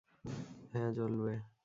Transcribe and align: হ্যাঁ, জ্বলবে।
হ্যাঁ, 0.73 0.91
জ্বলবে। 0.91 1.33